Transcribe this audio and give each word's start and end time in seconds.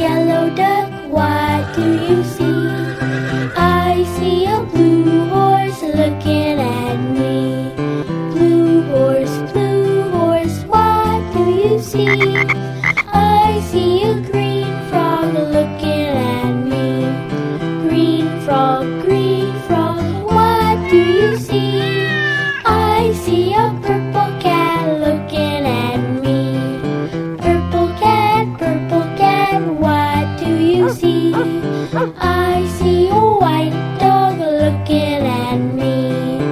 yellow 0.00 0.48
duck, 0.54 0.88
what 1.12 1.76
do 1.76 1.86
you 2.08 2.24
see? 2.24 2.68
I 3.54 4.02
see 4.16 4.46
a 4.46 4.60
blue 4.72 5.28
horse 5.28 5.82
looking 5.82 6.58
at 6.58 6.96
me. 7.18 7.74
Blue 8.32 8.80
horse, 8.92 9.36
blue 9.52 10.10
horse, 10.16 10.58
what 10.72 11.20
do 11.34 11.44
you 11.64 11.78
see? 11.80 12.34
I 13.12 13.60
see 13.70 14.02
a 14.04 14.14
green 14.22 14.49
I 30.92 32.66
see 32.78 33.08
a 33.08 33.14
white 33.14 33.96
dog 34.00 34.38
looking 34.40 35.24
at 35.24 35.56
me. 35.56 36.42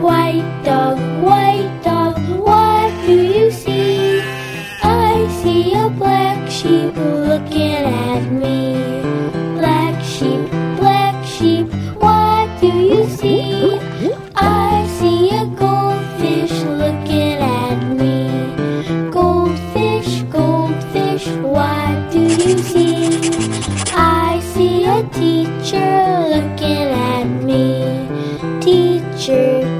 White 0.00 0.62
dog, 0.64 0.98
white 1.20 1.80
dog, 1.82 2.16
what 2.38 2.92
do 3.06 3.12
you 3.12 3.50
see? 3.50 4.20
I 4.84 5.26
see 5.42 5.74
a 5.74 5.90
black 5.90 6.48
sheep 6.48 6.94
looking 6.94 7.74
at 7.74 8.30
me. 8.30 9.02
Black 9.58 10.00
sheep, 10.04 10.48
black 10.78 11.26
sheep, 11.26 11.66
what 11.96 12.60
do 12.60 12.68
you 12.68 13.08
see? 13.08 13.80
I 14.36 14.86
see 15.00 15.30
a 15.30 15.44
goldfish 15.58 16.52
looking 16.82 17.38
at 17.42 17.82
me. 17.98 19.10
Goldfish, 19.10 20.22
goldfish, 20.30 21.26
what 21.42 22.12
do 22.12 22.20
you 22.20 22.58
see? 22.58 23.27
Teacher 24.98 26.26
looking 26.28 26.90
at 26.90 27.24
me. 27.44 28.08
Teacher, 28.60 29.77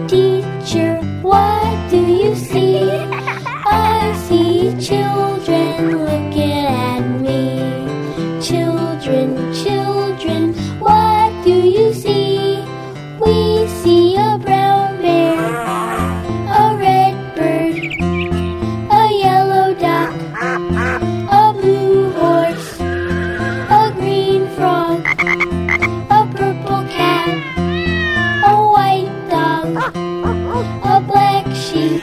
a 30.85 31.01
black 31.07 31.47
sheep, 31.55 32.03